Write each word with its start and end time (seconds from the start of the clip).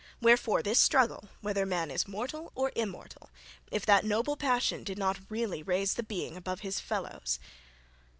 Wherefore 0.19 0.63
this 0.63 0.79
struggle, 0.79 1.29
whether 1.41 1.63
man 1.63 1.91
is 1.91 2.07
mortal 2.07 2.51
or 2.55 2.71
immortal, 2.75 3.29
if 3.71 3.85
that 3.85 4.03
noble 4.03 4.35
passion 4.35 4.83
did 4.83 4.97
not 4.97 5.19
really 5.29 5.61
raise 5.61 5.93
the 5.93 6.01
being 6.01 6.35
above 6.35 6.61
his 6.61 6.79
fellows? 6.79 7.37